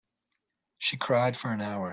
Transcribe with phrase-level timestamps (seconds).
[0.79, 1.89] She cried for an hour.